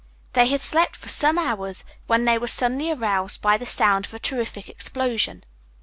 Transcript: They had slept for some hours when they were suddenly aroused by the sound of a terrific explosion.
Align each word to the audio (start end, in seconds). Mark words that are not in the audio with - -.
They 0.33 0.47
had 0.47 0.61
slept 0.61 0.95
for 0.95 1.09
some 1.09 1.37
hours 1.37 1.85
when 2.07 2.25
they 2.25 2.35
were 2.39 2.47
suddenly 2.47 2.89
aroused 2.89 3.39
by 3.43 3.57
the 3.59 3.67
sound 3.67 4.07
of 4.07 4.15
a 4.15 4.19
terrific 4.19 4.67
explosion. 4.67 5.43